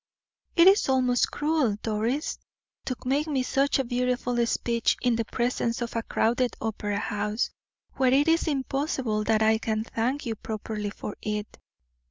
"It 0.55 0.67
is 0.67 0.89
almost 0.89 1.29
cruel, 1.29 1.75
Doris, 1.83 2.39
to 2.85 2.95
make 3.05 3.27
me 3.27 3.43
such 3.43 3.77
a 3.77 3.83
beautiful 3.83 4.43
speech 4.47 4.97
in 4.99 5.15
the 5.15 5.25
presence 5.25 5.79
of 5.79 5.95
a 5.95 6.01
crowded 6.01 6.55
opera 6.59 6.97
house, 6.97 7.51
where 7.97 8.11
it 8.11 8.27
is 8.27 8.47
impossible 8.47 9.23
that 9.25 9.43
I 9.43 9.59
can 9.59 9.83
thank 9.83 10.25
you 10.25 10.33
properly 10.33 10.89
for 10.89 11.15
it." 11.21 11.55